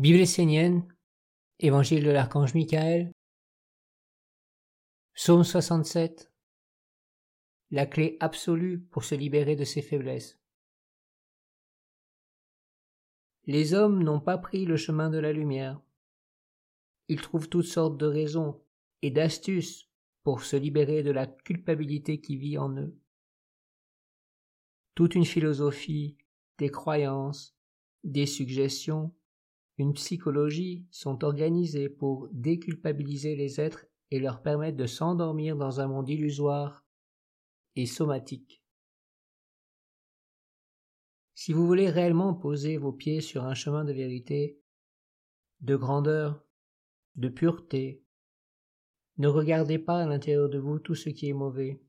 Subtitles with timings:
[0.00, 0.88] Bible essénienne,
[1.58, 3.12] Évangile de l'archange Michael,
[5.12, 6.32] Psaume 67,
[7.70, 10.40] la clé absolue pour se libérer de ses faiblesses.
[13.44, 15.82] Les hommes n'ont pas pris le chemin de la lumière.
[17.08, 18.58] Ils trouvent toutes sortes de raisons
[19.02, 19.90] et d'astuces
[20.22, 22.98] pour se libérer de la culpabilité qui vit en eux.
[24.94, 26.16] Toute une philosophie,
[26.56, 27.54] des croyances,
[28.02, 29.14] des suggestions,
[29.78, 35.86] une psychologie sont organisées pour déculpabiliser les êtres et leur permettre de s'endormir dans un
[35.86, 36.84] monde illusoire
[37.76, 38.62] et somatique.
[41.34, 44.60] Si vous voulez réellement poser vos pieds sur un chemin de vérité,
[45.60, 46.44] de grandeur,
[47.16, 48.04] de pureté,
[49.16, 51.80] ne regardez pas à l'intérieur de vous tout ce qui est mauvais.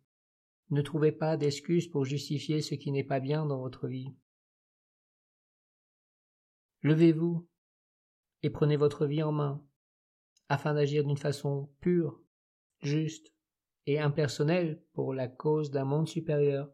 [0.70, 4.13] Ne trouvez pas d'excuses pour justifier ce qui n'est pas bien dans votre vie.
[6.81, 7.48] Levez-vous
[8.44, 9.63] et prenez votre vie en main,
[10.50, 12.22] afin d'agir d'une façon pure,
[12.81, 13.33] juste
[13.86, 16.72] et impersonnelle pour la cause d'un monde supérieur,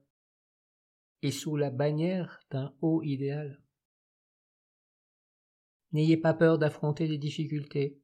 [1.22, 3.62] et sous la bannière d'un haut idéal.
[5.92, 8.02] N'ayez pas peur d'affronter des difficultés,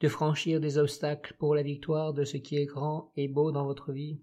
[0.00, 3.64] de franchir des obstacles pour la victoire de ce qui est grand et beau dans
[3.64, 4.22] votre vie.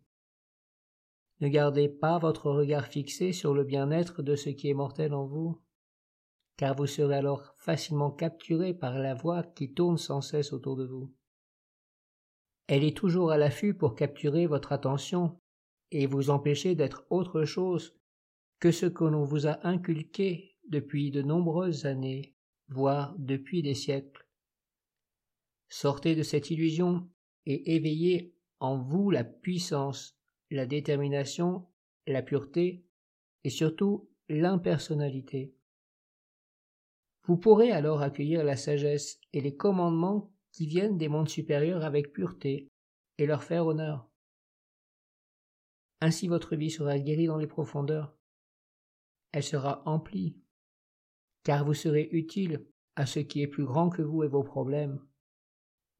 [1.41, 5.25] Ne gardez pas votre regard fixé sur le bien-être de ce qui est mortel en
[5.25, 5.61] vous,
[6.57, 10.85] car vous serez alors facilement capturé par la voix qui tourne sans cesse autour de
[10.85, 11.13] vous.
[12.67, 15.39] Elle est toujours à l'affût pour capturer votre attention
[15.91, 17.95] et vous empêcher d'être autre chose
[18.59, 22.35] que ce que l'on vous a inculqué depuis de nombreuses années,
[22.69, 24.27] voire depuis des siècles.
[25.69, 27.07] Sortez de cette illusion
[27.45, 30.17] et éveillez en vous la puissance,
[30.49, 31.67] la détermination,
[32.07, 32.85] la pureté
[33.43, 35.53] et surtout l'impersonnalité.
[37.27, 42.13] Vous pourrez alors accueillir la sagesse et les commandements qui viennent des mondes supérieurs avec
[42.13, 42.69] pureté
[43.17, 44.07] et leur faire honneur.
[46.01, 48.15] Ainsi votre vie sera guérie dans les profondeurs.
[49.31, 50.37] Elle sera emplie,
[51.43, 52.65] car vous serez utile
[52.95, 55.03] à ce qui est plus grand que vous et vos problèmes,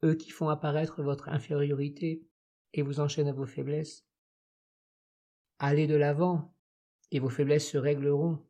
[0.03, 2.25] eux qui font apparaître votre infériorité
[2.73, 4.05] et vous enchaînent à vos faiblesses.
[5.59, 6.53] Allez de l'avant,
[7.11, 8.45] et vos faiblesses se régleront,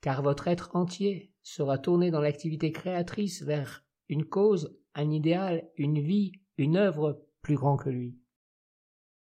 [0.00, 6.00] car votre être entier sera tourné dans l'activité créatrice vers une cause, un idéal, une
[6.00, 8.19] vie, une œuvre plus grand que lui.